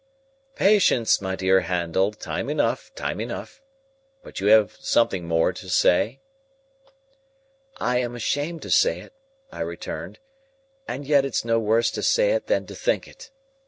"Patience, 0.55 1.21
my 1.21 1.35
dear 1.35 1.59
Handel: 1.59 2.11
time 2.11 2.49
enough, 2.49 2.91
time 2.95 3.19
enough. 3.21 3.61
But 4.23 4.39
you 4.39 4.47
have 4.47 4.75
something 4.79 5.27
more 5.27 5.53
to 5.53 5.69
say?" 5.69 6.21
"I 7.77 7.99
am 7.99 8.15
ashamed 8.15 8.63
to 8.63 8.71
say 8.71 8.99
it," 9.01 9.13
I 9.51 9.59
returned, 9.59 10.17
"and 10.87 11.05
yet 11.05 11.23
it's 11.23 11.45
no 11.45 11.59
worse 11.59 11.91
to 11.91 12.01
say 12.01 12.31
it 12.31 12.47
than 12.47 12.65
to 12.65 12.73
think 12.73 13.07
it. 13.07 13.29